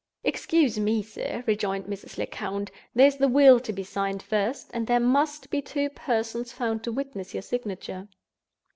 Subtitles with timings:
[0.23, 2.17] "Excuse me, sir," rejoined Mrs.
[2.17, 6.51] Lecount, "there is the Will to be signed first; and there must be two persons
[6.51, 8.07] found to witness your signature."